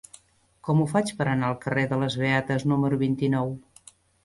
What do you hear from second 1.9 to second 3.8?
de les Beates número vint-i-nou?